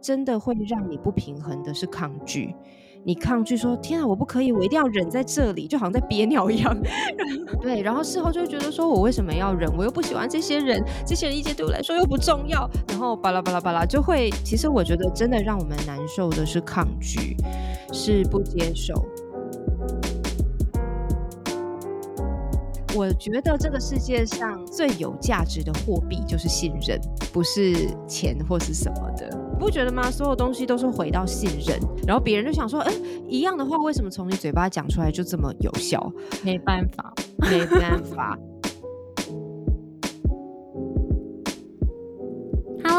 [0.00, 2.54] 真的会让你不平衡的是抗拒。
[3.04, 6.76] 你抗拒说：“天啊，我不可以，我一定要忍在这里，就好像在憋尿一样。”
[7.62, 9.70] 对，然后事后就会觉得说：“我为什么要忍？
[9.76, 14.28] 我又不喜欢这些人，这些人意见对我来说又不重要。”然后巴拉巴拉巴拉，就会。
[14.44, 17.36] 其实我觉得，真的让我们难受的是抗拒，
[17.92, 18.94] 是不接受。
[22.96, 26.98] 我觉得这个世界上最有价值的货币就是信任，
[27.30, 30.10] 不是钱或是什么的，不觉得吗？
[30.10, 32.92] 所有东西都是回到信任，然后别人就想说，哎，
[33.28, 36.12] 一样的话，为什么从你嘴巴讲出来就这么有效？
[36.42, 37.12] 没办法，
[37.50, 38.38] 没办法。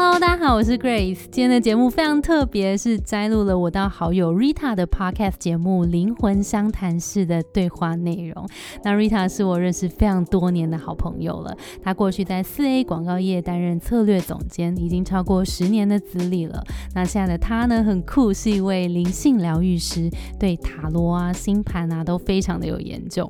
[0.00, 1.22] Hello，大家好，我是 Grace。
[1.28, 8.48] 今天的节目非常特别，是摘录了我到好友 Rita 的 Podcast 节目《灵魂相谈式》的对话内容。
[8.84, 16.62] 那 Rita 是我认识非常多年的好朋友了，她过去在四 A 广告业担任策略总监，已经超过十年的资历了。
[16.94, 23.28] 那现在的她呢，很酷，是一位灵性疗愈师，对塔罗啊、星盘啊都非常的有研究。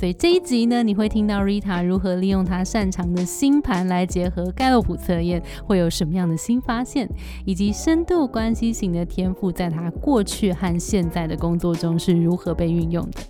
[0.00, 7.06] 所以这一集呢，你会听到 Rita 如何利用她擅长的星盘来结合盖洛普测验，会有什么样的新发现，
[7.44, 13.20] 以及深度关系型的天赋，在她过去和现在的工作中是如何被运用的。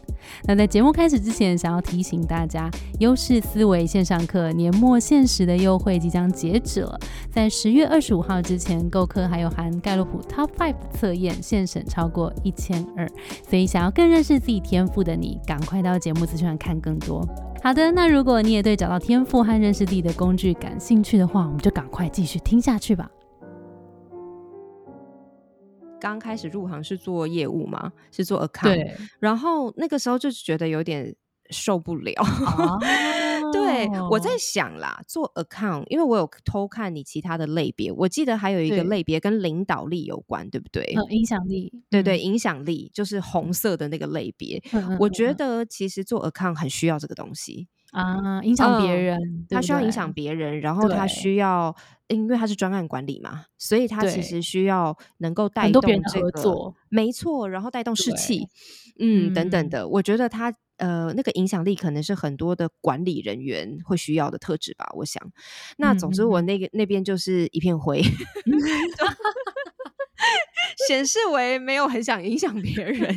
[0.44, 6.96] 那在节目开始之前，想要提醒大家，优势思维线上课年末限时的优惠即将截止了，
[7.32, 13.10] 在十月二十五号之前购课，还有含盖洛普 Top Five 测验，现省超过一千二。
[13.48, 17.26] 所以想要更认识自己天赋的你，赶快到节目资讯看更多。
[17.62, 23.10] 好的，那如果你也对找到天赋和认识自己的工具感兴趣的话，我们就赶快继续听下去吧。
[26.00, 31.14] 刚开始入行是做业务嘛，是做 account，然后那个时候就觉得有点
[31.50, 32.14] 受不了。
[33.52, 40.84] 对，我在想啦，做 account，因为我有偷看你其他的类别，我记得还有一个类别跟领导力有关，对不对？
[41.10, 44.62] 影响力，对对，影响力就是红色的那个类别。
[44.98, 47.66] 我觉得其实做 account 很需要这个东西。
[47.90, 48.54] 啊，影。
[48.54, 51.74] 响别人，他需要影响别人，然后他需要，
[52.06, 58.46] 因为他是专案管理嘛，所以他其实需要能够带动这个，没错，然后带动士气，
[59.00, 59.88] 嗯，等等的。
[59.88, 64.90] 我觉得他呃，那个影响力可能是很多的管理人员会需要的特质吧。
[64.94, 65.22] 我想，
[65.78, 68.02] 那总之我那个那边就是一片灰。
[70.86, 73.14] 显示为没有很想影响别人，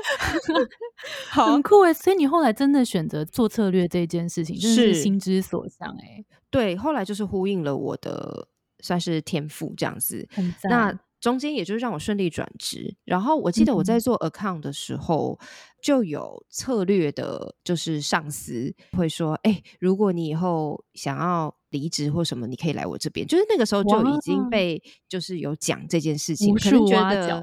[1.30, 1.92] 很酷哎！
[1.92, 6.24] 所以你后来真的选择做策略这件事情，是心之所向哎。
[6.50, 8.48] 对，后来就是呼应了我的
[8.80, 10.26] 算是天赋这样子。
[10.64, 12.96] 那中间也就是让我顺利转职。
[13.04, 15.38] 然后我记得我在做 account 的时候，
[15.86, 23.26] 就有策略的，就是上司会说：“哎，如果你以后想要。”离职或什么，你可以来我这边。
[23.26, 27.42] 就是那个时候就已经被，就是有讲这件事情，可能觉得，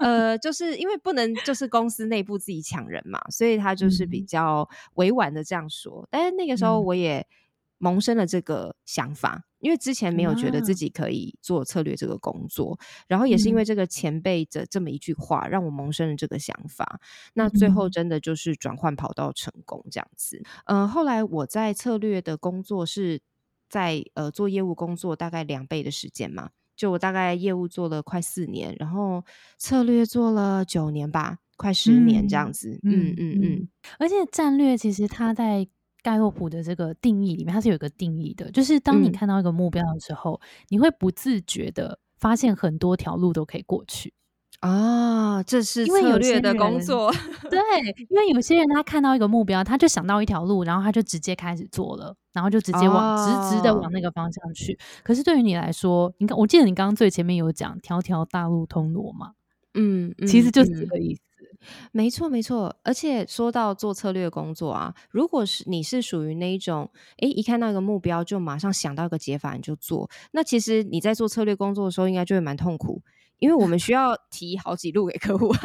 [0.00, 6.06] 呃，就是因为不能，就是公司内部自己抢人嘛，所以他就是比较委婉的这样说。
[6.10, 7.26] 但是那个时候我也
[7.80, 17.00] 萌生了这个想法，因为之前没有觉得自己可以做策略这个工作，然后也是因为这个前辈的这么一句话，让我萌生了这个想法。
[17.34, 20.40] 那最后真的就是转换跑道成功这样子。
[20.66, 23.20] 嗯，后来我在策略的工作是。
[23.70, 29.24] 在呃做业务工作大概两倍的时间嘛，就我大概业务做了快四年，然后
[29.58, 32.80] 策略做了九年吧，快十年这样子。
[32.82, 33.68] 嗯嗯嗯。
[34.00, 35.68] 而且战略其实它在
[36.02, 44.12] 盖洛普的这个定义里面，它是有一个定义的，就是当你看到一个目标的时候，你会不自觉的发现很多条路都可以过去。
[44.60, 47.10] 啊，这是策略的工作。
[47.48, 47.58] 对，
[48.10, 54.78] 因为有些人他看到一个目标，他就想到一条路，然后他就直接开始做了，然后就直接往直直的往那个方向去。
[55.02, 59.32] 可是对于你来说，你看，我记得你刚刚最前面有讲“条条大路通罗马”，
[59.72, 61.22] 嗯，其实就是这个意思。
[61.92, 62.74] 没错，没错。
[62.82, 73.02] 而且说到做策略工作啊，如果是你是属于那一种，哎，一看到一个目标就马上想到一个解法你就做，那其实你在做策略工作的时候，应该就会蛮痛苦。
[73.38, 75.56] 因为我们需要提好几路给客户， 客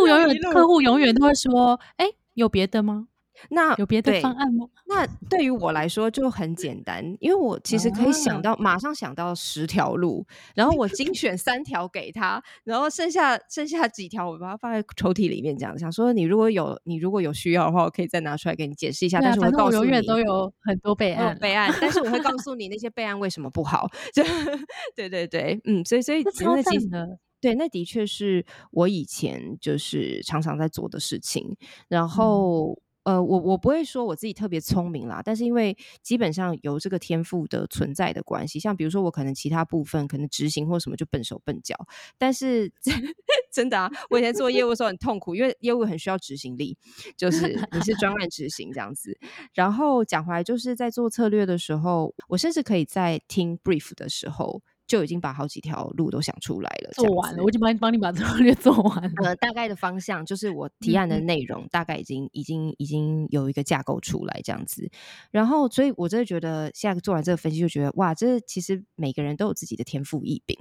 [0.00, 3.08] 户永远客户永远都会说：“哎，有别的吗？”
[3.50, 4.66] 那有别的方案吗？
[4.86, 10.24] 那对于我来说就很简单，因为我其实可以想到马上想到十条路，
[10.54, 19.20] 然后我精选三条给他，然后剩下剩下几条我把它放在抽屉里面，这样想说你如果有你如果有需要的话，我可以再拿出来给你解释一下。
[19.20, 23.88] 但是我告诉你，永远都有很多备案备案，但是我会 告诉你那些备案为什么不好。
[24.14, 24.22] 就
[24.96, 31.56] 对对对，嗯，所以所以超赞的，对，那的确是我以前就是常常在做的事情，
[31.88, 32.78] 然后。
[33.06, 41.76] 呃，我我不会说我自己特别聪明啦，但是因为基本上有这个天赋的存在的关系，像比如说我可能其他部分可能执行或什么就笨手笨脚，
[42.18, 42.72] 但是
[43.52, 46.76] 真的啊，我以前做业务的时候很痛苦，因为业务很需要执行力，
[47.16, 49.16] 就是你是专案执行这样子。
[49.54, 54.62] 然后讲回来，就是在做策略的时候，我甚至可以在听 brief 的时候。
[54.86, 59.10] 就已经把好几条路都想出来了，做完了，我已经帮帮你把策 略做完了。
[59.24, 64.88] 呃，大概的方向就是我提案的内容，大概已经已经已经有一个架构出来这样子。
[65.30, 70.56] 然后，所以我真的觉得，现在做完这个分析，就觉得哇，这其实每个人都有自己的天赋异禀。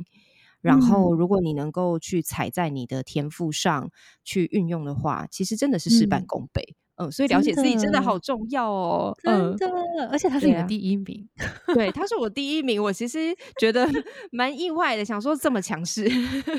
[0.61, 3.91] 然后，如果你能够去踩在你的天赋上
[4.23, 6.63] 去运用的话，其实真的是事半功倍。
[6.69, 11.27] 嗯，所以了解自己真的好重要哦，真的，而且他是你的第一名，
[11.73, 13.87] 对，他是我第一名，我其实觉得
[14.31, 16.05] 蛮意外的，想说这么强势，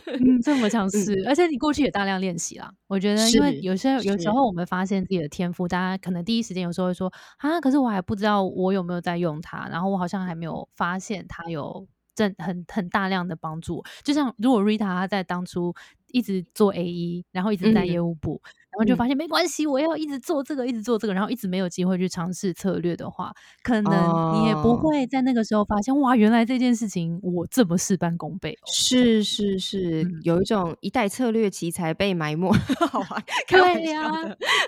[0.06, 0.86] 嗯，这么强。
[0.90, 15.74] 势，而且你过去也大量练习啦，我觉得，因为有些有时候我们发现自己的天赋，大家可能第一时间有时候会说啊，可是我还不知道我有没有在用它，然后我好像还没有发现它有正很很大量的帮助，就像如果 Rita 她在当初
[16.12, 18.40] 一直做 A E，然后一直在业务部。
[18.65, 23.32] 然后就发现没关系，我要一直做这个，一直做这个，然后一直没有机会去尝试策略的话，
[23.62, 28.56] 可能你也不会在那个时候发现哇，原来这件事情我这么事半功倍。
[28.66, 32.50] 是是是，有一种一代策略奇才被埋没，
[32.90, 33.22] 好吧？
[33.48, 34.10] 对呀，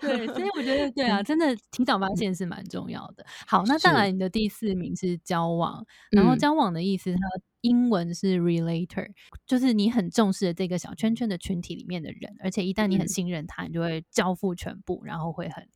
[0.01, 3.25] 对，所以我觉得对啊， 真的提早发现是蛮重要的。
[3.47, 7.19] 好，那再来你的第四名是交往，然后交往的意思它。
[7.69, 9.07] 英文是 relator，
[9.47, 15.69] 就是你很重视的这个小圈圈的群体里面的人，而且一旦你很信任他，你就会交付全部，然后会很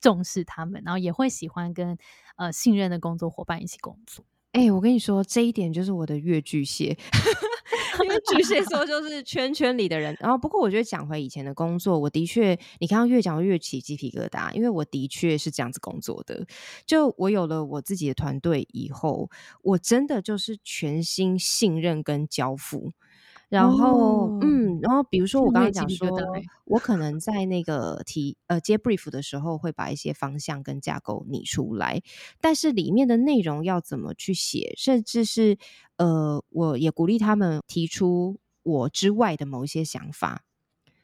[0.00, 1.98] 重视他们，然后也会喜欢跟
[2.36, 4.24] 呃信任的工作伙伴一起工作。
[4.52, 6.96] 哎，我跟你说，这一点就是我的越巨蟹。
[8.02, 16.46] 因为巨蟹 座就是圈圈里的人，然后不过我觉得讲回以前的工作，我的确，你刚刚越讲越起鸡皮疙瘩，因为我的确是这样子工作的。
[16.86, 19.30] 就我有了我自己的团队以后，
[19.62, 22.92] 我真的就是全心信任跟交付。
[23.50, 26.08] 然后，嗯，然后比如说我刚刚讲说，
[26.66, 32.00] 我可能在那个提呃接 brief 的时候，会把一些方向跟架构拟出来，
[32.40, 35.58] 但是里面的内容要怎么去写，甚至是
[35.96, 40.44] 呃，我也鼓励他们提出我之外的某一些想法。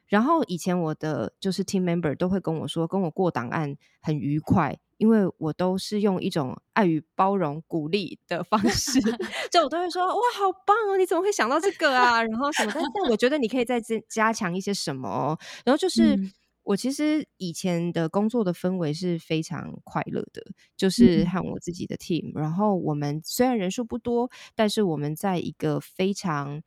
[0.07, 4.79] 然后以前我的就是 team member 都会跟我说，跟我过档案很愉快。
[4.99, 9.01] 因为我都是用一种爱与包容、鼓励的方式，
[9.51, 10.97] 就我都会说哇，好棒哦！
[10.97, 12.23] 你怎么会想到这个啊？
[12.23, 12.73] 然后什么？
[12.75, 15.39] 但但我觉得你可以再加加强一些什么。
[15.65, 16.19] 然后就是
[16.63, 20.43] 我其实以前的工作的氛围是非常快乐的，
[20.77, 22.33] 就是和我自己的 team。
[22.39, 26.63] 然后我们虽然人数不多，但是我们在一个非常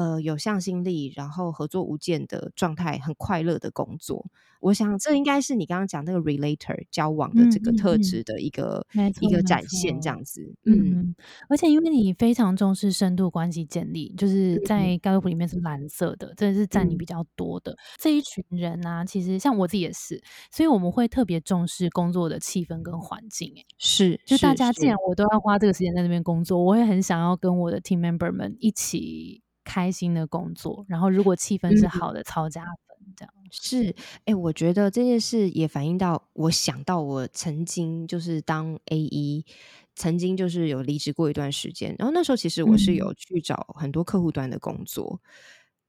[0.00, 4.24] 呃有向心力，然后合作无间的状态，很快乐的工作。
[4.60, 8.86] 我想，这应该是你刚刚讲那个 relator 交往的这个特质的一个
[9.20, 10.54] 一个展现，这样子。
[10.64, 11.14] 嗯，
[11.48, 19.02] 而且因为你非常重视深度关系建立，就是在盖洛普里面是蓝色的，这是占你比较多的这一群人啊。
[19.02, 23.54] 其实像我自己也是，所以我们会特别重视工作的气氛跟环境。
[23.56, 30.84] 哎，是，就大家既然我都要花这个时间在那边工作，我会很想要跟我的 team member 们一起开心的工作。
[30.88, 32.64] 然后如果气氛是好的，超加。
[33.16, 33.94] 这样是
[34.24, 39.44] 哎，我觉得这件事也反映到我想到我曾经就是当 A E，
[39.96, 45.20] 曾经就是有离职过一段时间，然后那时候其实我是有去找很多客户端的工作，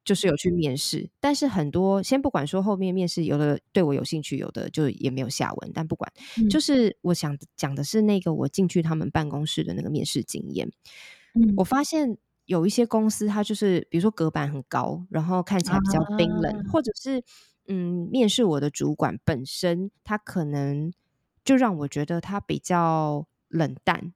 [0.04, 6.12] 就是有去面试，但是很多先不管说后面面试有的对我有兴趣，有的就也没有下文，但不管，
[6.50, 10.72] 就是我想讲的是那个我进去他们办公室的那个面试经验，
[11.58, 12.18] 我发现。
[12.52, 17.24] 有一些公司，它就是比如说隔板很高，然后看起来比较冰冷，或者是
[17.68, 20.92] 嗯，面试我的主管本身，他可能
[21.46, 24.12] 就让我觉得他比较冷淡，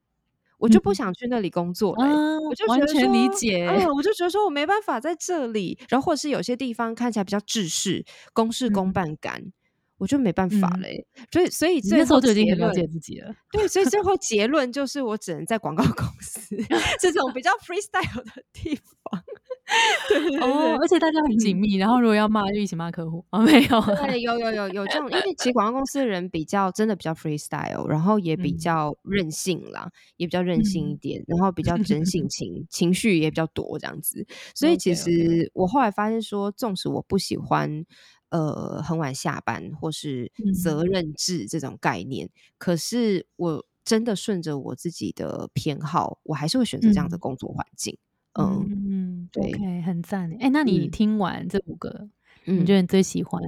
[0.57, 2.35] 我就不想去那里工作了。
[2.41, 9.53] 我就完全理解，我就觉得说我没办法在这里，然后或者是有些地方看起来比较制式、公事公办感。
[9.97, 13.33] 我就没办法嘞，所以所以那时候就已经很了解自己了。
[13.51, 16.55] 对，所以最后结论就是我只能在广告公司
[16.99, 19.23] 这种比较 freestyle 的地方。
[20.07, 23.25] 对哦，而且大家很紧密，然后如果要骂就一起骂客户。
[23.31, 34.23] 哦，没有，对，有有有有这种，因为其实广告公司的人比较真的比较 freestyle，然后也比较任性啦，也比较任性一点，然后比较真性 情，情绪也比较多这样子。
[34.53, 37.85] 所以其实我后来发现说，纵使我不喜欢。
[38.29, 40.31] 呃，很晚下班或是
[40.63, 47.97] 责任制这种概念，可是我真的顺着我自己的偏好，我还是会选择这样的工作环境。
[48.33, 50.29] 嗯嗯，对，很赞。
[50.39, 52.09] 哎，那你听完这五个，
[52.43, 53.41] 你觉得你最喜欢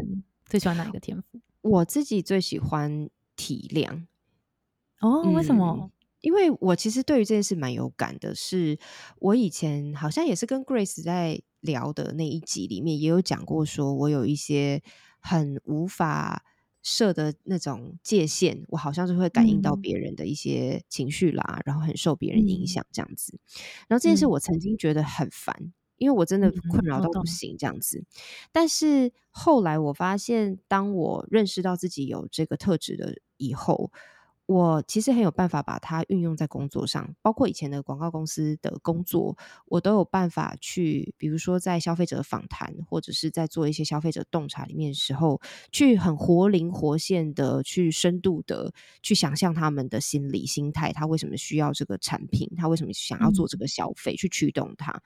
[0.46, 1.40] 最喜欢哪一个天赋？
[1.62, 4.06] 我自己最喜欢体谅。
[5.02, 5.92] 哦，为什么？
[6.22, 8.80] 因为我其实对于这件事蛮有感的，是
[9.20, 14.82] 我以前好像也是跟 Grace 在聊的那一集里面也有讲过，说我有一些
[15.20, 16.44] 很无法
[16.82, 23.40] 设的那种界限，我好像是会感应到别人的一些情绪啦，然后很受别人影响这样子。
[23.88, 28.04] 然后这件事我曾经觉得很烦，因为我真的困扰到不行这样子。
[28.52, 33.92] 但是后来我发现，当我认识到自己有这个特质的以后。
[34.48, 45.42] 我其实很有办法把它运用在工作上，包括以前的广告公司的工作，我都有办法去，比如说在消费者访谈或者是在做一些消费者洞察里面的时候，
[45.74, 48.74] 去很活灵活现的去深度的
[49.04, 55.02] 去想象他们的心理心态，他为什么需要这个产品，他为什么想要做这个消费，去驱动他。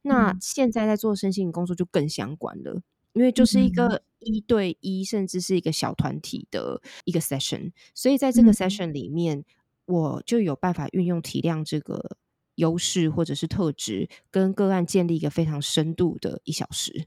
[0.00, 2.80] 那现在在做身心工作就更相关了。
[3.16, 9.42] 因为就是一个一对一，甚至是一个小团体的一个 session，所以在这个 session 里面，
[9.86, 12.18] 我就有办法运用体谅这个
[12.56, 17.06] 优势或者是特质，跟个案建立一个非常深度的一小时。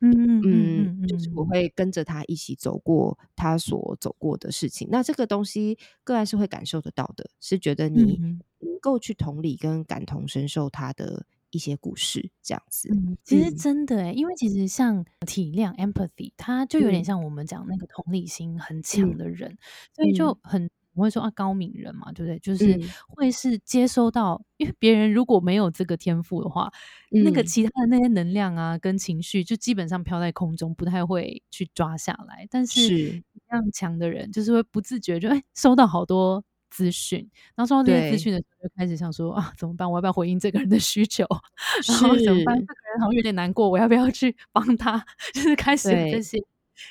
[0.00, 0.42] 嗯嗯
[1.02, 4.88] 嗯，就是我会跟着他一起走过他所走过的事情。
[4.90, 8.18] 那这个东西个案是会感受得到的，是觉得你
[8.60, 11.26] 能够去同理跟感同身受他的。
[11.52, 12.88] 一些故事这样子，
[13.22, 19.56] 其实真的哎，因为其实像体谅 （empathy），它就有点像我们讲那个同理心很强的人，
[19.94, 22.38] 所以就很我会说啊，高敏人嘛，对不对？
[22.38, 22.78] 就是
[23.08, 26.70] 会是接收到，因为别人如果没有这个天赋的话，
[27.10, 32.46] 那个其他的那些能量啊跟情绪就基本上飘在空中，不太会去抓下来。
[32.50, 33.10] 但是
[33.48, 36.42] 这样强的人，就是会不自觉就哎收到好多。
[36.72, 37.18] 资讯，
[37.54, 39.88] 然后收到这些资讯的时候，就开始想说啊，怎么办？
[39.88, 41.26] 我要不要回应这个人的需求？
[41.86, 42.58] 然后怎么办？
[42.58, 45.04] 这个人好像有点难过，我要不要去帮他？
[45.34, 46.38] 就是开始有这些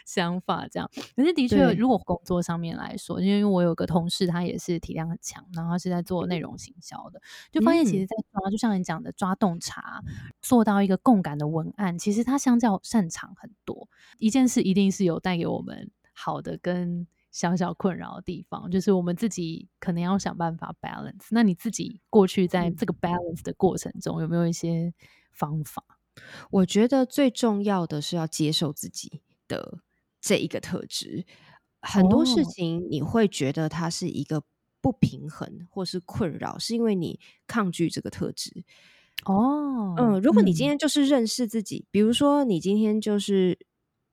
[0.06, 0.88] 想法，这样。
[1.16, 7.20] 可是的确，如果工作上面来说，因为我有个同事，他也是体量很强，然后是在做内容行销的，
[7.52, 10.04] 就发现其实，在抓，就像你讲的，抓洞察，
[10.42, 13.90] 做到一个共感的文案，其实他相较擅长很多。
[14.20, 17.08] 一件事一定是有带给我们好的跟。
[17.32, 21.28] 小小困扰的地方，就是我们自己可能要想办法 balance。
[21.32, 24.94] 那你自己过去在这个 balance 的过程中，有没有一些
[25.32, 25.84] 方法？
[26.52, 29.80] 我觉得最重要的是要接受自己的
[30.20, 31.26] 这一个特质。
[31.82, 34.44] 很多事情你会觉得它是一个
[34.82, 38.64] 不平衡或是困扰，是因为你抗拒这个特质。
[39.26, 43.58] 哦，嗯，如果你今天就是认识自己，比如说你今天就是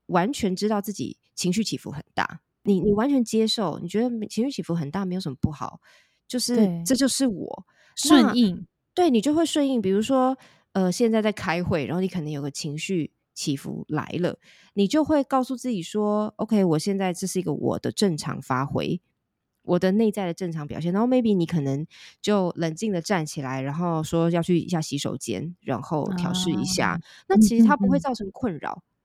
[0.07, 2.41] 完全知道自己情绪起伏很大。
[2.69, 5.81] 你你完全接受，你觉得情绪起伏很大，没有什么不好，
[6.29, 7.65] 就是这就是我
[7.97, 9.81] 顺应，对你就会顺应。
[9.81, 10.37] 比如说，
[10.73, 14.39] 呃，现在在开会，然后你可能有个情绪起伏来了，
[14.75, 19.01] 你就会告诉自己说：“OK，我现在这是一个我的正常发挥，
[19.63, 21.87] 我的内在的正常表现。”然后 maybe 你可能
[22.21, 27.01] 就冷静的站起来，然后说要去一下洗手间，然后调试一下。
[27.29, 28.83] 那其实它不会造成困扰。
[28.83, 28.98] 嗯嗯，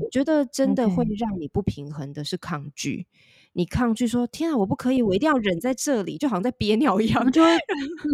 [0.00, 3.06] 我觉得真的会让你不平衡的是抗拒，
[3.54, 7.48] 你抗拒说天啊，我不可以，我一定要忍在这里，就好像在憋尿一样，就会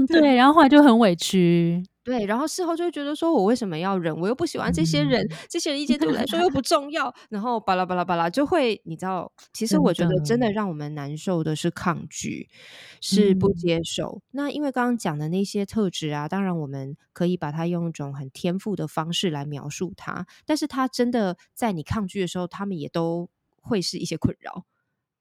[0.08, 1.82] 对，然后后来就很委屈。
[2.08, 4.18] 对，然后事后就会觉得说，我为什么要忍？
[4.18, 7.14] 我又不喜欢这些人，这些人意见对我来说又不 重要。
[7.28, 12.48] 然后巴拉巴拉巴拉，就会你知道，其实我觉得真的让我们难受的是抗拒，
[13.02, 14.22] 是不接受。
[14.30, 23.28] 那因为刚刚讲的那些特质啊，当然我们可以把它用一种很天赋的方式来描述它，但是它真的在你抗拒的时候，他们也都
[23.60, 24.64] 会是一些困扰。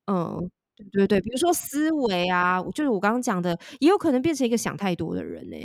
[0.06, 0.50] 嗯。
[0.78, 5.58] 对对对，比如说思维啊，就是我刚刚讲的，也有可能变成一个想太多的人呢。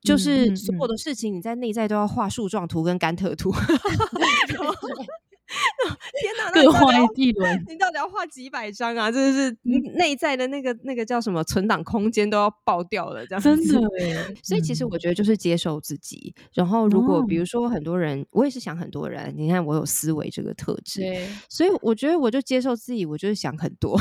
[0.00, 3.52] 就是所有的事情，你在内在都要画树状图跟甘特图。
[6.20, 9.10] 天哪，各画一地轮， 你到底要画几百张啊？
[9.10, 9.56] 真的是
[9.96, 13.80] 内在的那个那个叫什么存档空间都要爆掉了，这样真的。
[14.42, 16.34] 所以其实我觉得就是接受自己。
[16.52, 21.02] 然后如果比如说很多人，我也是想很多人，你看我有思维这个特质，
[21.48, 24.00] 所以我觉得我就接受自己，我就是想很多。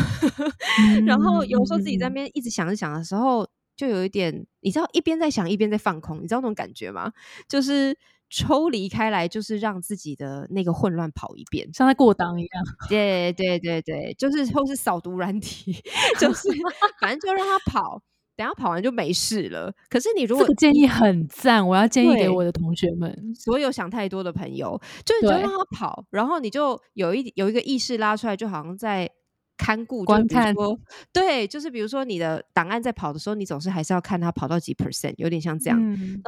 [1.06, 7.12] 然后有时候自己在那边一直想着想的时候，就有一点，你知道一边在想一边在放空，你知道那种感觉吗？
[7.48, 7.98] 就是。
[8.30, 12.64] 抽离开来，就是让自己的那个混乱跑一遍，像在过档一样。
[12.88, 15.74] 对对对对，就是或是扫毒软体，
[16.20, 16.48] 就 是
[17.02, 18.02] 反正就让他跑，
[18.36, 19.74] 等下跑完就没事了。
[19.90, 29.10] 可是你如果建议很赞，我要建议给我的同学们，所有想太多的朋友，就是就让他跑，然后你就有一有一个意识拉出来，就好像在
[29.58, 30.54] 看顾观看。
[31.12, 35.80] 对，就是比如说你的档案在跑的时候，你总是还是要看他跑到几 percent，有点像这样。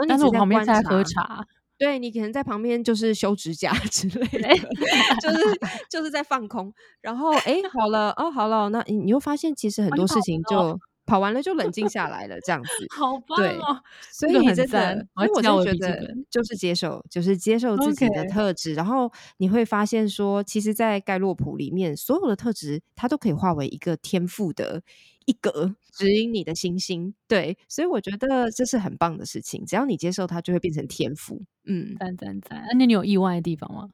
[0.08, 1.46] 但是我旁边在喝茶。
[1.82, 4.48] 对你可能在旁边就是修指甲 之类的，
[5.20, 5.60] 就是
[5.90, 6.72] 就是在放空。
[7.02, 10.80] 然后哎，好了哦，好了，那你你又发现其实很多事情就。
[11.04, 13.82] 跑完了就冷静下来了，这样子， 好棒哦！
[14.14, 24.84] 所以真的，所以我就觉得就是接受，就是接受自己的特质，然后你会发现说，其实，在盖洛普里面，所有的特质它都可以化为一个天赋的
[25.26, 27.14] 一格，指引你的星星。
[27.28, 31.42] 对，所以我觉得这是很棒的事情，只要你接受它，就会变成天赋。
[31.66, 32.64] 嗯，赞赞赞！
[32.78, 33.90] 那你有意外的地方吗？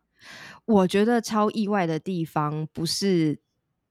[0.65, 3.39] 我觉得超意外的地方不是。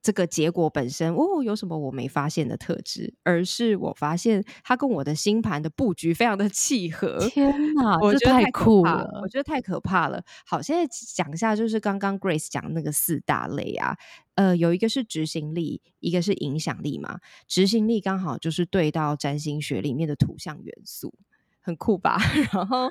[0.03, 3.12] 这个结果本身哦，有什么我没发现的特质？
[3.25, 7.19] 而是我发现它跟我的星盘的布局非常的契合。
[7.29, 9.21] 天哪，我觉得太酷了！
[9.23, 10.23] 我觉得太可怕了。
[10.47, 13.97] 好，现在讲一下，就是刚刚 Grace 讲那个四大类啊，
[14.37, 17.19] 呃，有一个是执行力，一个是影响力嘛。
[17.49, 21.12] 执行力刚好就是对到占星学里面的土象元素，
[21.61, 22.17] 很酷吧？
[22.55, 22.88] 然后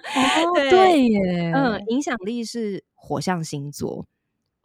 [0.70, 4.06] 对耶，嗯，影响力是火象星座。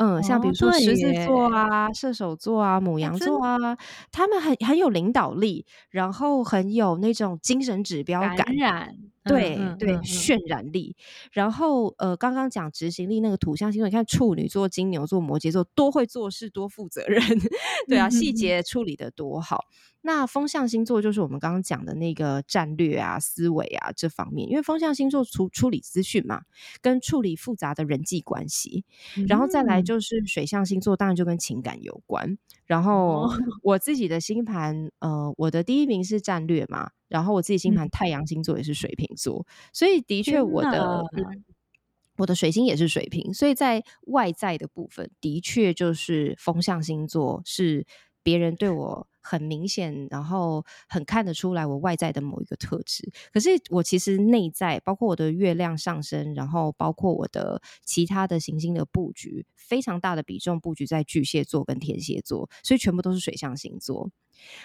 [0.00, 3.76] 嗯，像比如说狮子座啊、射手座啊、母羊座啊，
[4.10, 10.96] 他们很很有领导力，然后很有那种精神指标感染，对对，渲染力。
[11.32, 17.20] 然后呃，刚刚讲执行力那个土象星座，你看处女座、金牛座、摩羯座，多会做事，多负责任，
[17.86, 19.66] 对啊，细节处理的多好。
[20.02, 26.42] 那风象星座就是我们刚刚讲的那个战略啊、思维啊这方面，因为风象星座处处理资讯嘛，
[26.80, 28.84] 跟处理复杂的人际关系，
[29.28, 32.38] 然后再来就是水象星座，当然就跟情感有关。
[32.64, 33.28] 然后
[33.62, 41.04] 我自己的星盘，呃，我的第一名是战略嘛，然后我自己星盘太阳星座也是水瓶座，所以的确我的
[42.16, 47.86] 我的水星也是水瓶，所以在外在的部分，的确就是风象星座是
[48.22, 49.06] 别人对我。
[49.30, 53.08] 很明显，然后很看得出来我外在的某一个特质。
[53.32, 64.10] 可是我其实内在，包括我的月亮上升，然后包括我的其他的行星的布局，非常大的比重布局在巨蟹座跟天蝎座，所以全部都是水象星座。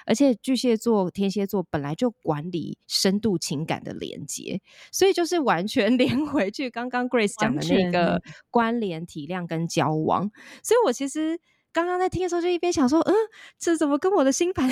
[0.08, 4.60] 而且巨蟹座、天蝎座本来就管理深度情感的连接，
[4.92, 10.32] 所以就是完全 连回去刚刚 Grace 讲的那个关联、体谅跟交往。
[10.64, 11.40] 所以我其实。
[11.76, 13.14] 刚刚在听的时候，就一边想说，嗯，
[13.60, 14.70] 这怎么跟我的星盘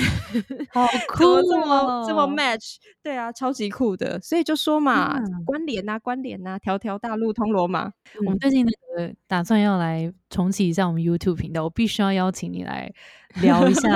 [0.72, 2.78] 好 酷，这么这么 match？
[3.04, 4.18] 对啊，超级酷的。
[4.22, 7.92] 所以就说嘛，关联呐，关联呐，条条大路通罗马。
[8.26, 8.72] 我们最近那
[9.06, 12.90] 个打算要来重启一下我们 YouTube 频道，我必须要邀请你来
[13.44, 13.90] 聊一下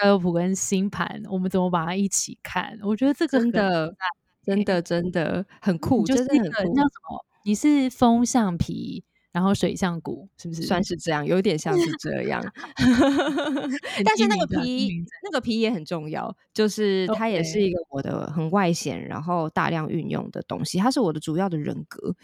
[0.00, 2.78] 盖洛普跟星盘，我们怎么把它一起看？
[2.84, 3.92] 我觉得这个真的
[4.46, 6.74] 真的真的很酷，就是很酷。
[6.76, 7.24] 叫什么？
[7.44, 9.02] 你是风象皮？
[9.32, 11.24] 然后水象骨是不是算是这样？
[11.24, 12.42] 有点像是这样，
[14.04, 14.90] 但是那个皮
[15.24, 20.76] 那个皮也很重要，就是它也是一个我的很外显，然后大量运用的东西。
[20.78, 22.14] 它是我的主要的人格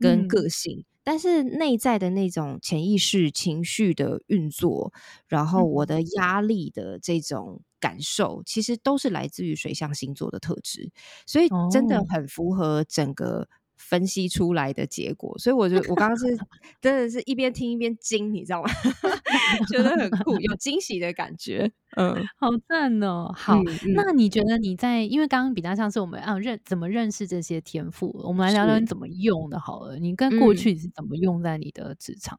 [0.00, 4.92] 跟个性，但是内在的那种潜意识情绪的运作，
[5.26, 10.90] 然后我的压力的这种感受，其实都是来自于水象星座的特质，
[11.26, 13.46] 所以真的很符合整个。
[13.88, 16.24] 分析出来的结果，所以我就我刚刚是
[16.82, 18.68] 真的是一边听一边惊，你知道吗？
[19.72, 21.70] 觉得很酷，有惊喜的感觉。
[21.96, 23.32] 嗯， 好赞哦。
[23.34, 23.58] 好，
[23.96, 29.58] 那你觉得你在因为刚刚比较像是我们啊认怎么认识这些天赋，我们来聊聊你怎么用的。
[29.58, 32.38] 好了，你跟过去是怎么用在你的职场？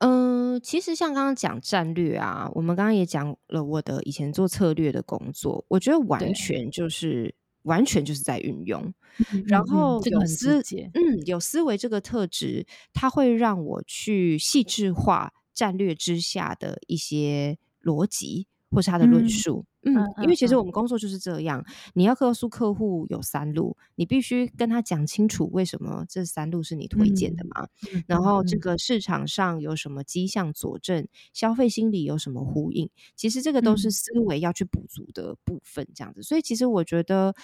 [0.00, 7.34] 嗯，其实像刚刚讲战略啊，我们刚刚也讲了我的以前做策略的工作，我觉得完全就是。
[7.64, 8.94] 完全就是在运用，
[9.46, 10.62] 然后有思
[10.94, 19.66] 嗯有思维这个特质，它会让我去细致化战略之下的一些逻辑或是他的论述。
[19.84, 27.68] 嗯，因为其实我们工作就是这样，你要告诉客户有三路，你必须跟他讲清楚为什么这三路是你推荐的嘛。
[28.06, 36.22] 然后这个市场上有什么迹象佐证，消费心理有什么呼应，其实这个都是思维要去补足的部分，这样子。
[36.22, 37.34] 所以其实我觉得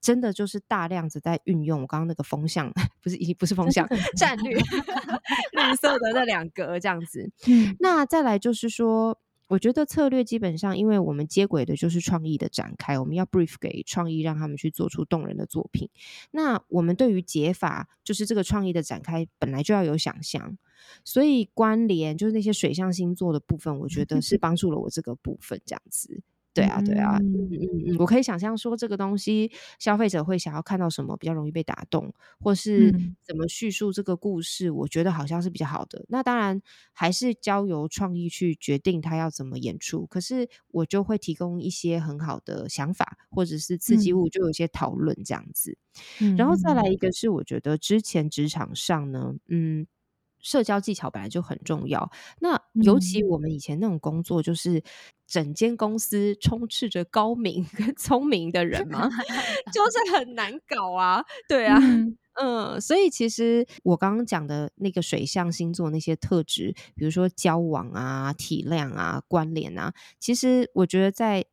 [0.00, 3.86] 真的就是大量子在运用我刚刚那个风向， 不是已经不是风向
[4.16, 4.54] 战略，
[5.52, 7.30] 绿色的那两格这样子。
[7.78, 9.18] 那再来就是说。
[9.50, 15.90] 我觉得策略基本上，因为我们接轨的就是创意的展开，我们要 brief 给创意，让他们去做出动人的作品。
[16.30, 20.56] 那我们对于解法，就是这个创意的展开，本来就要有想象，
[21.04, 26.22] 所以关联就是那些水象星座的部分，我觉得是帮助了我这个部分这样子。
[26.52, 32.90] 对啊，对啊，嗯嗯嗯，我可以想象说这个东西消费者会想要看到什么比较容易被打动，或是
[33.22, 36.04] 怎么叙述这个故事，我觉得好像是比较好的。
[36.08, 36.60] 那当然
[36.92, 45.78] 还是交由创意去决定他要怎么演出，可是我就会提供一些很好的想法，或者是刺激物，就有一些讨论这样子。
[46.36, 49.86] 然后再来一个是，我觉得之前职场上呢，嗯。
[50.42, 54.82] 社交技巧本来就很重要，那尤其我们以前那种工作，就是
[55.26, 59.08] 整间公司充斥着高明跟 聪明的人嘛，
[59.72, 61.24] 就是很难搞啊。
[61.48, 61.78] 对啊，
[62.40, 71.46] 嗯，所以其实我刚刚讲的那个水象星座那些特质，比如说交往啊、体谅啊、关联啊，其实我觉得在。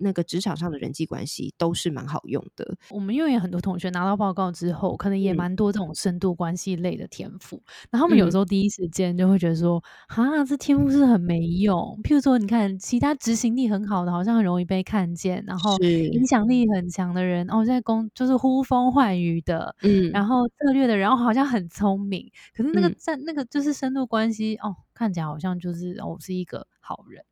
[0.00, 2.76] 那个职场上的人际关系都是蛮好用的。
[2.90, 7.62] 我们因为很多同学拿到报告之后，可能也蛮多这种深度关系类的天赋。
[7.90, 22.30] 然后他们有时候第一时间就会觉得说：“啊，这天赋是很没用。”譬如说，你看其他执行力很好的，好像很容易被看见；然后影响力很强的人，哦，在公就是呼风唤雨的，嗯，然后策略的人，好像很聪明。
[22.54, 27.22] 可是那个在那个就是深度关系，哦，看起来好像就是哦，是一个好人。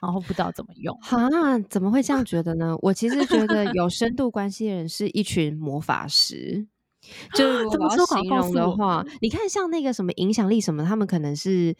[0.00, 1.58] 然后不知道怎么用啊？
[1.68, 2.76] 怎么会这样觉得呢？
[2.80, 6.66] 我其实觉得有深度关系的人是一群魔法师。
[7.32, 11.74] 就是我要形容的话，你看像那个什么影响力什么，他们可能是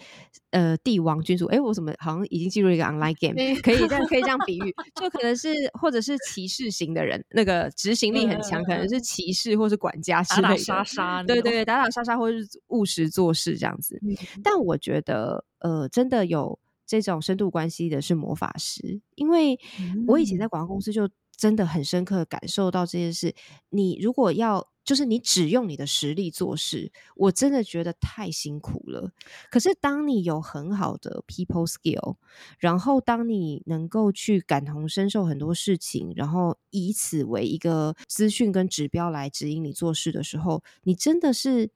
[0.51, 1.45] 呃帝王君主。
[1.47, 3.35] 哎，我怎么好像已经进入一个 online game？
[3.61, 10.49] 可以这样可以这样比喻，就可能是或者是骑士型的人，那个执行力很强，可能是骑士或是管家之类的。
[10.49, 14.01] 打打杀杀，对对对，打打杀杀或者是务实做事这样子。
[14.43, 16.59] 但我觉得呃，真的有。
[16.99, 19.61] 这种深度关系的是魔法师，因为
[20.09, 23.35] 我以前在广告公司就真的很深刻感受到这件事。
[23.69, 29.13] 你如果要就是你只用你的实力做事，我真的觉得太辛苦了。
[29.51, 32.17] 可是当你有很好的 people skill，
[32.59, 41.71] 然后当你能够去感同身受很多事情，然后以此为一个资讯跟指标来指引你做事的时候，你真的是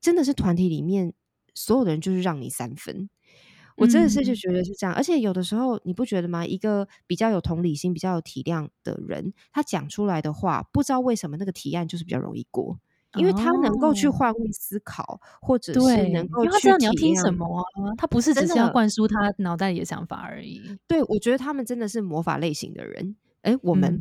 [0.00, 1.12] 真的是团体里面
[1.54, 3.08] 所有的人就是让你三分。
[3.76, 6.44] 我真的是就觉得是这样，而且有的时候你不觉得吗？
[6.44, 12.78] 一个比较有同理心、比较有体谅的人，他讲出来的话，不知道为什么那个提案就是比较容易过，
[13.16, 17.62] 因为他能够去换位思考，或者是能够他知道你要听什么啊，
[17.96, 20.60] 他不是只是要灌输他脑袋里的想法而已。
[20.86, 23.16] 对，我觉得他们真的是魔法类型的人。
[23.42, 23.98] 哎，我们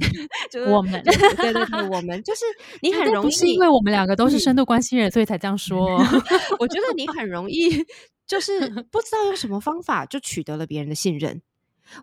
[0.52, 2.46] 就是我们，对对对，我们就是
[2.84, 5.98] 你很容易，是因为我们两个都是深度关系人，所以才这样说。
[6.60, 7.84] 我觉得你很容易。
[8.26, 8.60] 就是
[8.92, 11.42] 不知道用什么方法就取得了别人的信任，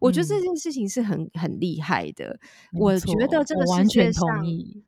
[0.00, 2.38] 我觉得这件事情是很很厉害的。
[2.72, 4.24] 我觉得这个世界上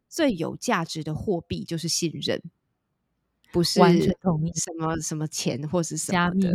[0.08, 2.40] 最有价值的货币就是信任，
[3.52, 6.52] 不是完全同意什么什么钱或是什么的。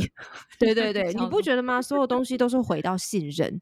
[0.60, 1.82] 对对对，你不觉得吗？
[1.82, 3.60] 所有东西都是回到信任。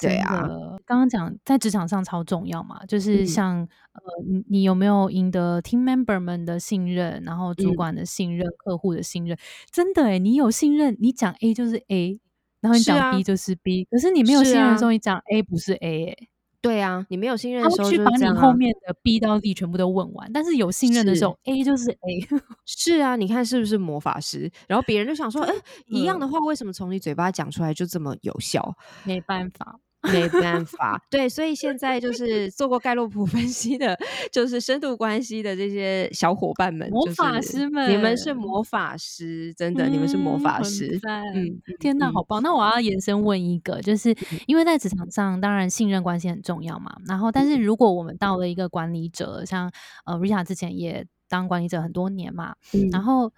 [0.00, 0.48] 对啊，
[0.86, 3.58] 刚刚讲在职场上超重要嘛，就是像
[3.92, 9.36] 呃，你你有没有赢得 team member 们的信任，然后主管的信任，客户的信任？
[9.72, 12.20] 真的哎，你有信任，你讲 A 就是 A，
[12.60, 16.28] 然后你讲 B 就是 B，可是你没有信任的时候，你讲 A 不是 A 哎。
[16.60, 22.28] 对啊，你没有信任的时候，去把你后面的 B 到 D 全部都问完，但是有信任的时候，A 就是 A。
[22.66, 24.50] 是啊，你看是不是魔法师？
[24.66, 25.54] 然后别人就想说，哎，
[25.86, 28.74] 一样的话，为什么从你嘴巴讲出来就这么有效？
[29.04, 29.78] 没办法。
[30.12, 33.98] 没办 法，对，所以现在就是做过盖洛普分析的，
[34.32, 41.00] 就是深度关系的这些小伙伴们，魔法师们，你们是魔法师，真的，你们是魔法师。
[41.34, 42.42] 嗯，天哪，好棒！
[42.42, 44.14] 那我要延伸问一个，就是
[44.46, 46.94] 因为在职场上，当然信任关系很重要嘛。
[47.06, 49.70] 然后，但是如果我们到了一个管理者，像
[50.04, 52.54] 呃，Rita 之前也当管理者很多年嘛，
[52.92, 53.32] 然后。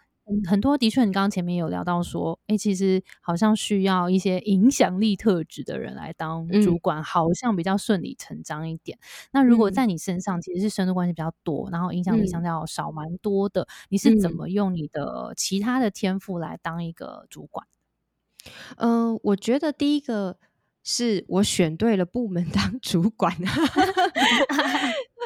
[0.48, 8.98] 很多的确，你刚刚前面有聊到说，哎，其实好像需要一些影响力特质的人来当主管，好像比较顺理成章一点。
[9.32, 17.66] 那如果在你身上其实是深度关系比较多，然后影响力相较少蛮多的，你是怎么用你的其他的天赋来当一个主管？
[18.76, 20.38] 嗯，我觉得第一个
[20.82, 23.34] 是我选对了部门 当主管。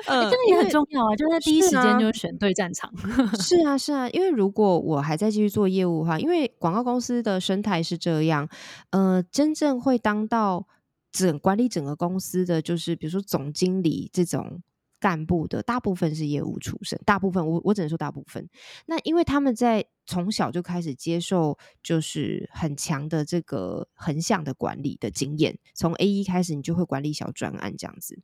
[0.06, 2.92] 呃，这个也很重要啊，就在第一时间就选对战场。
[3.40, 8.48] 是啊，是啊，因为如果我还在继续做业务的话，因为广告公司的生态是这样，
[8.90, 10.66] 呃，真正会当到
[11.10, 14.62] 整管理整个公司的，就是比如说总经理这种。
[15.00, 18.48] 干部的大部分是业务出身，大部分我我只能说大部分。
[18.86, 28.20] 那因为他们在从小就开始接受，就是很强的这个横向的管理的经验，从 A 一开始你就会管理小专案这样子。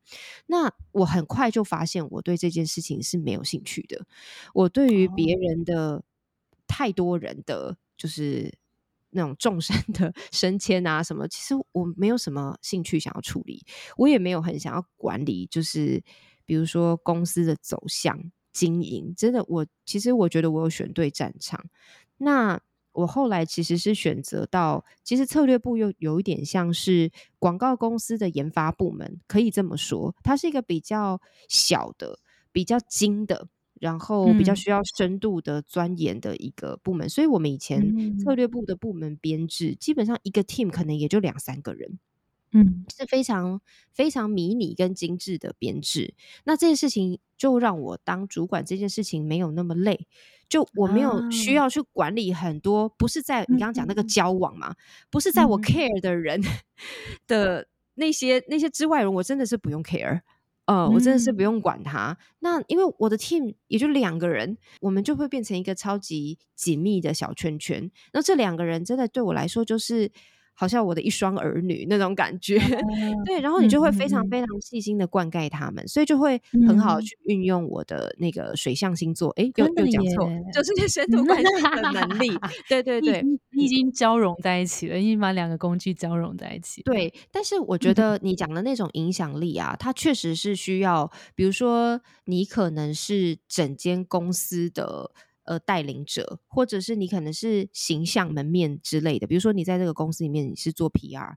[0.46, 4.06] 那我很快就发现我对这件事情是没有兴趣的。
[4.54, 6.02] 我对于别人的
[6.66, 8.58] 太多人的就是。
[9.12, 13.66] 那种众生的升迁啊什么，其实我没有什么兴趣想要处理，
[13.96, 16.00] 我也没有很想要管理，就是
[16.46, 21.64] 比如说公司的走向经营，真的，我其实我觉得我有选对战场。
[22.18, 22.60] 那
[22.92, 32.18] 我后来其实是选择到，其实策略部又有一点像是广告公司的研发部门，可以这么说，它是一个比较小的、
[32.52, 33.48] 比较精的。
[33.80, 41.98] 然后比较需要深度的钻研的一个部门，所以我们以前策略部的部门编制，基本上一个 team 可能也就两三个人，
[42.52, 43.60] 嗯，是非常
[43.92, 46.14] 非常迷你跟精致的编制。
[46.44, 50.08] 那这件事情就让我当主管这件事情没有那么累，
[50.48, 54.74] 就我没有需要去管理很多，不是在你刚刚讲那个交往嘛，
[55.10, 56.42] 不是在我 care 的人
[57.28, 60.22] 的那些那些之外人，我真的是不用 care。
[60.66, 62.18] 呃，我真的是不用管他。
[62.40, 67.90] 那因为我的 team 也就两个人，我们就会变成一个超级紧密的小圈圈。
[68.12, 70.10] 那这两个人真的对我来说就是。
[70.54, 72.58] 好像我的一双儿女那种感觉，
[73.26, 82.30] 对，然后你就会非常非常细心的灌溉他们，所以就会很好去运用我的那个水象星座，哎，又又讲错，就是那深度关系的能力，
[82.68, 86.82] 对对对，你已经交融在一起了，已经把两个工具交融在一起。
[86.84, 87.80] 对，但是我。
[87.80, 95.10] 觉得你讲的那种影响力啊，它确实是需要，比如说你可能是整间公司的。
[95.44, 101.34] 呃，带领者，或者是你可能是形象门面之类的，比如说你在这个公司里面你是做 PR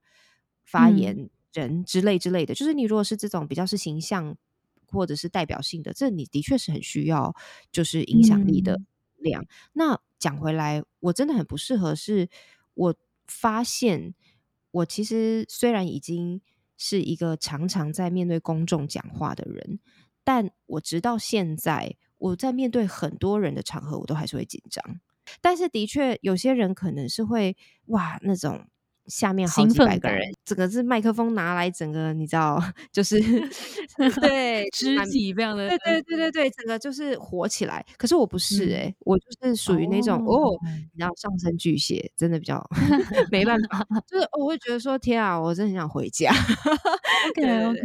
[0.65, 4.35] 发言人之类之类的，就是你如果是这种比较是形象
[4.87, 7.33] 或者是代表性的，这你的确是很需要
[7.71, 8.81] 就是影响力的
[9.17, 9.45] 量。
[9.71, 12.29] 那讲回来，我真的很不适合，是
[12.73, 14.13] 我发现
[14.71, 16.41] 我其实虽然已经
[16.77, 19.79] 是一个常常在面对公众讲话的人，
[20.25, 21.95] 但我直到现在。
[22.23, 24.83] 我在面对很多人的场合，我都还是会紧张。
[25.41, 27.57] 但是，的确有些人可能是会
[27.87, 28.65] 哇那种。
[29.07, 32.61] 下面好几百个人，整个是麦克风拿来，整个你知道，
[32.91, 33.19] 就是
[34.21, 37.85] 对肢体非常的，对对对对对，整个就是火起来。
[37.97, 40.57] 可是我不是哎，我就是属于那种哦，
[40.93, 42.65] 你知道上升巨蟹，真的比较
[43.31, 46.31] 没办法， 就是我会觉得说天啊，我真的很想回家。
[47.29, 47.79] OK OK，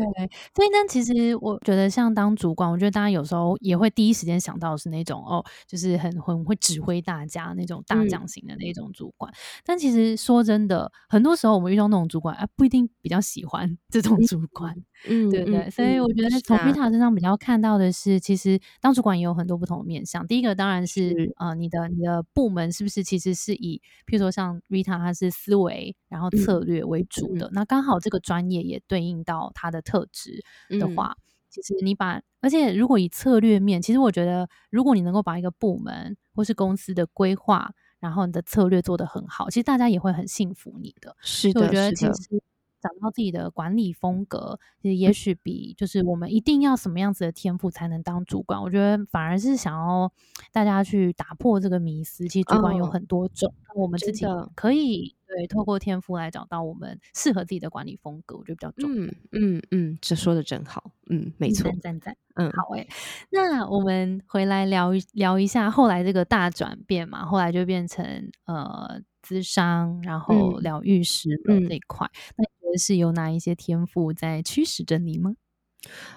[0.54, 9.32] 所以呢，其实我觉得像当主管，我觉得大家有时候也会第一时间想到是那种哦，就是很很会指挥大家那种大将型的那种主管。
[9.64, 10.90] 但其实说真的。
[11.08, 15.70] 很多时候我们遇到那种主管，啊，不一定比较喜欢这种主管，嗯，对不对？
[15.70, 20.26] 所以我觉得从 Rita 身上比较看到的是，其实当主管也有很多不同的面向。
[20.26, 30.44] 第一个当然是呃，你的你的部门是不是其实是以，譬如说像 Rita，他是思维然后策略为主的，那刚好这个专业也对应到他的特质
[30.78, 31.16] 的话，
[31.48, 37.72] 其实你把，而且如果以策略面，其实我觉得如果你能够把一个部门或是公司的规划。
[38.00, 41.16] 然后你的策略做得很好，其实大家也会很信服你的。
[41.20, 42.42] 是的，我觉得其实
[42.80, 50.12] 找到自己的管理风格，其实也许比就是我们一定要什么样子的天赋才能当主管，我觉得反而是想要
[50.52, 52.28] 大家去打破这个迷思。
[52.28, 55.14] 其实主管有很多种，我们自己可以。
[55.38, 59.04] 对，透过天赋来找到我们适合自己的管理风格，我觉得比较重要。
[59.04, 60.90] 嗯嗯嗯，这说的真好。
[61.10, 62.16] 嗯，没错，赞赞。
[62.34, 62.88] 嗯，好诶。
[63.30, 68.04] 那我们回来聊一聊一下后来这个大转变嘛，后来就变成
[68.46, 72.10] 呃，资商，然后疗愈师的这一块。
[72.36, 75.34] 那你觉得是有哪一些天赋在驱使着你吗？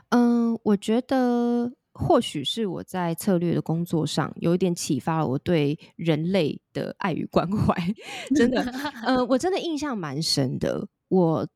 [0.09, 1.73] 嗯，我觉得。
[1.93, 7.75] 或许是我在策略的工作上有一点启发了我对人类的爱与关怀，
[8.33, 8.61] 真的，
[9.03, 10.87] 呃，我真的印象蛮深的。
[11.09, 11.47] 我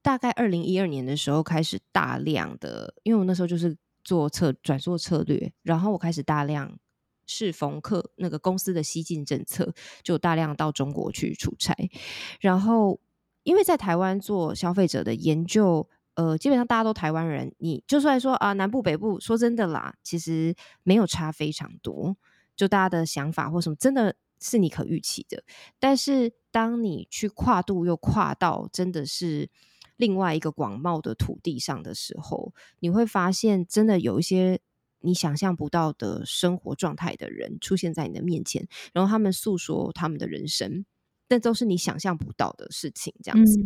[0.00, 6.78] 大概二零一二年的时候开始大量的，因为我那时候就是做策转做策略，然后我开始大量
[7.26, 9.74] 适逢客那个公司的西进政策，
[10.04, 11.74] 就大量到中国去出差，
[12.40, 13.00] 然后
[13.42, 15.88] 因为在台湾做消费者的研究。
[16.14, 22.16] 呃，基本上大家都台湾人，你就算说啊，南部北部，说真的啦，其实没有差非常多。
[22.54, 25.42] 就大家的想法或什么，真的是你可预期的。
[25.80, 29.48] 但是当你去跨度又跨到真的是
[29.96, 34.60] 另外一个广袤的土地上的时候，你会发现，真的有一些
[35.00, 40.84] 你想象不到的生活状态的人出现在你的面前，然后他们诉说他们的人生，
[41.26, 43.58] 但都是你想象不到的事情，这样子。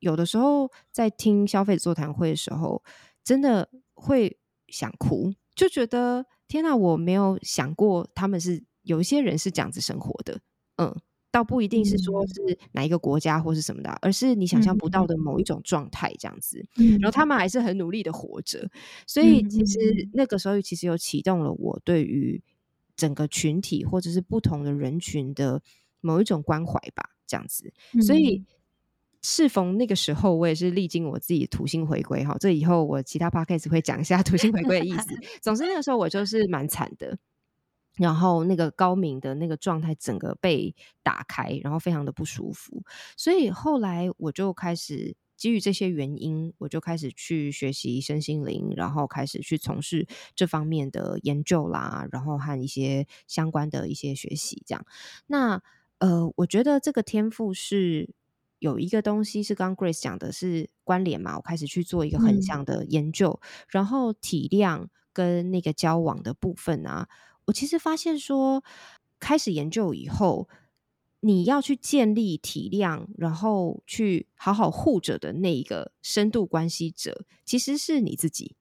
[0.00, 2.82] 有的时候在听消费者座谈会的时候，
[3.22, 10.40] 真的会想哭，就觉得天哪，我没有想过他们是有一些人是这样子生活的，
[10.76, 10.94] 嗯，
[11.30, 15.16] 倒不一定是说是哪一个国家或是什么的，而是你想象不到的。
[15.16, 16.66] 某一种状态这样子，
[17.00, 17.10] 然后。
[17.10, 18.70] 他们还是很努力的活着，
[19.06, 19.78] 所以其实
[20.14, 22.42] 那个时候其实又启动了我对于
[22.96, 25.62] 整个群体或者是不同的人群的
[26.00, 27.72] 某一种关怀吧，这样子。
[28.00, 28.42] 所以
[29.22, 32.36] 适逢那个时候，我也是历经我自己土星回归哈。
[32.40, 35.06] 这以后我其他 podcast 会讲一下土星回归的意思。
[35.42, 37.18] 总之那个时候我就是蛮惨的，
[37.96, 42.82] 然后那个高明的那个状态整个被打开，然后非常的不舒服。
[43.16, 45.16] 所以后来我就开始。
[45.40, 54.62] 基于这些原因，我就开始去学习身心灵，然后开始去从事这方面的研究啦，然后和一些相关的一些学习。
[54.66, 54.84] 这样，
[55.28, 55.62] 那
[55.96, 58.10] 呃，我觉得这个天赋是
[58.60, 67.08] 有一个东西是刚 Grace 讲的是关联嘛，我开始去做一个横向的研究，然后体谅跟那个交往的部分啊，
[67.46, 68.62] 我其实发现说，
[69.18, 70.48] 开始研究以后。
[71.22, 78.56] 你要去建立体谅，然后去好好护着的那一个深度关系者，其实是你自己。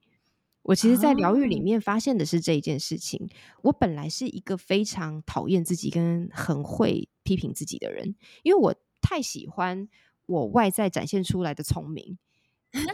[0.64, 3.30] 我其实，在疗愈里面发现的是这一件事情。
[3.62, 9.88] 我本来是一个非常讨厌自己跟很会批评自己的人，因为我太喜欢
[10.26, 12.18] 我外在展现出来的聪明，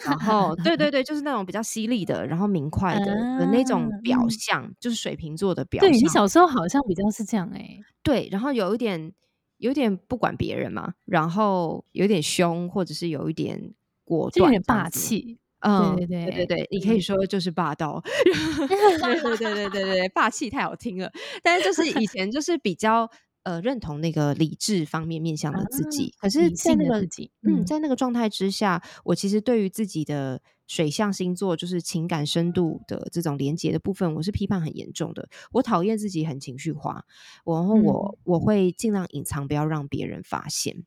[0.06, 5.90] 然后 对对对，就是那种比较犀利的，然后明快的的那种表象，就是水瓶座的表象。
[5.90, 9.14] 对你小时候好像比较是这样哎，对，然后有一点。
[9.58, 15.40] 有点不管别人嘛，然后有点凶，或者是有一点果断、霸气。
[15.60, 18.04] 嗯，对对对对对，你可以说就是霸道。
[18.04, 21.10] 对对对对对对，霸气太好听了。
[21.42, 23.10] 但是就是以前就是比较
[23.46, 27.08] 呃认同那个理智方面面向的自己，可是在那个
[27.42, 30.42] 嗯，在那个状态之下，我其实对于自己的。
[30.68, 35.30] 水象星座就是情感深度的这种连接的部分，我是批判很严重的。
[35.52, 37.06] 我讨厌自己很情绪化，
[37.46, 40.84] 然后我我会尽量隐藏，不要让别人发现。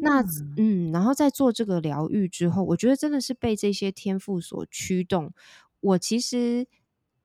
[0.00, 0.24] 那
[0.56, 5.32] 嗯，然后在做这个疗愈之后，我觉得真的是被这些天赋所驱动。
[5.78, 6.66] 我其实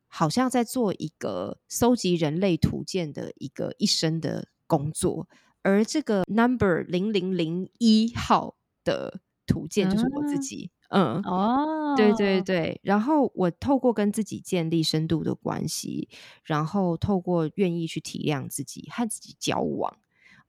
[0.05, 5.28] 好像在做一个搜集人类图鉴的一个一生的工作，
[5.62, 10.71] 而这个 number 零零零一号的图鉴就是我自己。
[10.89, 16.08] 嗯哦，对对对，然后我透过跟自己建立深度的关系，
[16.43, 19.97] 然后透过愿意去体谅自己和自己交往，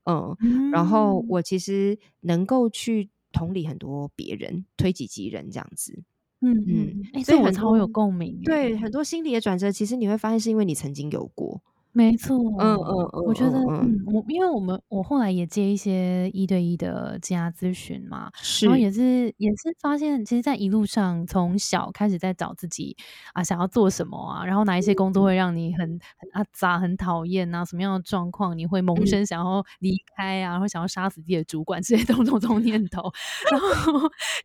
[0.04, 6.04] 嗯，然后我其实能够去同理很多别人，推己及人这样子，
[6.42, 11.62] 嗯嗯，所以很超有共鸣，对很多心理的转折，其实你会发现是因为你曾经有过。
[11.96, 18.30] 没错，嗯嗯嗯，我觉得，嗯，我因为我们我后来也接一些一对一的家咨询嘛，
[18.62, 22.94] 然后也是也是发现，其实，在一路上从小开始在找自己
[23.32, 25.98] 啊，想要做什么啊，然后哪一些工作会让你很很
[26.42, 33.10] 啊杂很讨厌啊，什么样的状况你会萌生想要离开啊，然后想要杀死自己的主管这些种种种念头，
[33.50, 34.00] 然后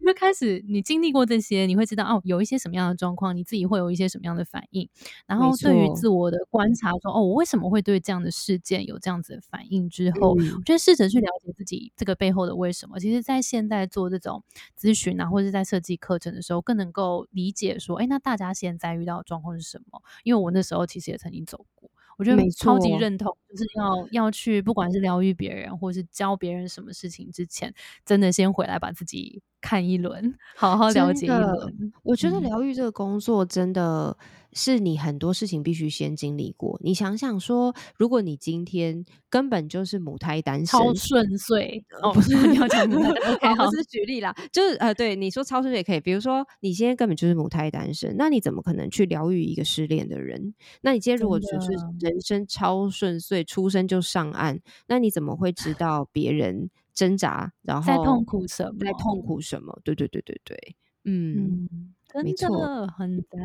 [0.08, 4.88] 就开始你经历过这些，你会知道哦，有一些什么样的状况，你自己会有一些什么样的反应，
[5.28, 7.40] 然后对于自我的观察说，哦，我。
[7.41, 9.89] 为什么会对这样的事件有这样子的反应？
[9.89, 12.99] 之后，我觉得试着去了解自己这个背后的为什么。
[12.99, 14.43] 其实，在现在做这种
[14.80, 19.99] 咨询啊，或者是在设计课程的时候，更能够理解说，哎，那大家现在遇到的状况是什么？
[20.23, 27.73] 因为我那时候其实也曾经走过，我觉得超级认同，就是要要去，不管是疗愈别人，或是教别人什么事情之前，
[28.06, 31.93] 真的先回来把自己看一轮，好好了解一轮。
[32.04, 34.17] 我觉得疗愈这个工作真的。
[34.54, 36.78] 是你很多事情必须先经历过。
[36.84, 46.02] 你想想说，如果你今天根本就是母胎单身，超顺遂哦，不是 你要讲母胎， OK，好，是举例啦，就是呃，对你说超顺遂也可以。
[46.02, 50.54] 比如说，你今天根本就是母胎单身，那你怎么可能去疗愈一个失恋的人？
[50.82, 51.71] 那你今天如果只是
[52.02, 59.80] 人生超顺遂，出生就上岸，那你怎么会知道别人挣扎，然后在痛苦什么，在痛苦什么？
[59.84, 60.75] 对对对对对，
[61.06, 61.67] 嗯。
[62.13, 63.39] 真的很赞，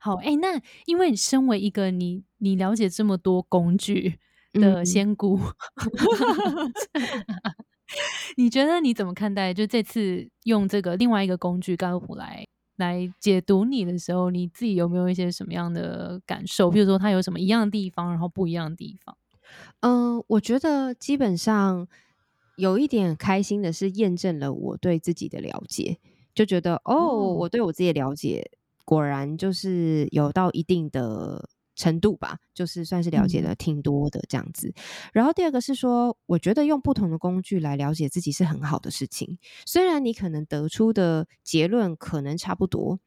[0.00, 4.18] 好哎，那因为你身为一个你，你了解这么多工具
[4.52, 5.38] 的仙姑，
[8.36, 9.54] 你觉得你怎么看待？
[9.54, 12.44] 就这次用这个另外一个工具高普来
[12.78, 16.68] 来解读你的时候，你自己有没有一些什么样的感受？
[16.68, 19.16] 比如说它有什么一样的地方，然后不一样的地方？
[19.82, 21.86] 嗯，我觉得基本上
[22.60, 25.98] 有一点开心的是，验证了我对自己的了解。
[26.32, 28.52] 就觉得哦，我对我自己的了解
[28.84, 34.72] 果然就是有到一定的程度吧，就是算是了解的挺多的这样子。
[35.12, 39.38] 然后第二个是说，我觉得用不同的工具来了解自己是很好的事情。
[39.66, 43.00] 虽然你可能得出的结论可能差不多，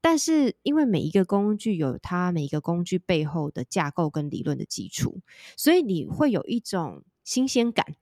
[0.00, 5.20] 但是因为每一个工具有它每一个工具背后的架构跟理论的基础，
[5.56, 7.96] 所以你会有一种新鲜感，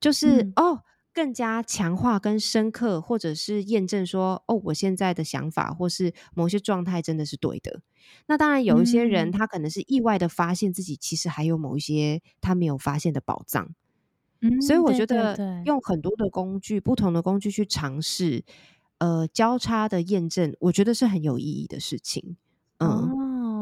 [0.00, 0.82] 就是哦。
[1.16, 7.82] 更加强化跟深刻，或者是验证说，哦，我现在的想法或是某些状态真的是对的。
[8.26, 13.76] 那当然有一些人，他可能是意外的发现自己其实还有某一些他没有发现的宝藏。
[14.66, 18.44] 所以我觉得用很多的工具，不同的工具去尝试，
[18.98, 22.36] 呃，交叉的验证，我觉得是很有意义的事情。
[22.78, 23.08] 嗯，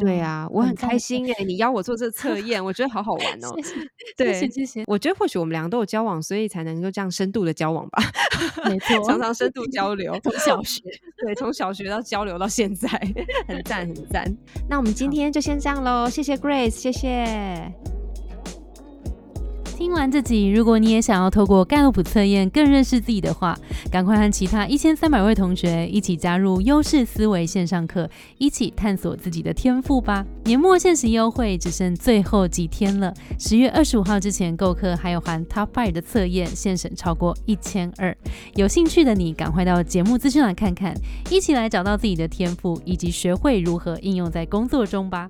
[0.01, 3.55] 对啊，我很开心哎，你邀我做这测验，我觉得好好玩哦。
[4.16, 4.84] 谢谢谢谢。
[4.86, 8.03] 我觉得或许我们两个都有交往，所以才能够这样深度的交往吧。
[8.64, 10.82] 没 错，常常深度交流，从小学
[11.24, 12.88] 对，从小学到交流到现在，
[13.47, 14.24] 很赞很赞。
[14.68, 18.01] 那我们今天就先这样喽，谢谢 Grace，谢谢。
[19.83, 23.59] 听完这集，如果你也想要透过盖洛普测验更认识自己的话，
[23.91, 28.09] 赶快和其他一千三百位同学一起加入优势思维线上课，
[28.39, 30.24] 一起探索自己的天赋吧！
[30.45, 38.16] 年末限时优惠只剩最后几天了，十月二十五号之前购课还有含 Top Five 的测验，现省超过一千二。
[38.55, 40.95] 有兴趣的你，赶快到节目资讯栏看看，
[41.28, 45.28] 一起来找到自己的天赋，以及学会如何应用在工作中吧！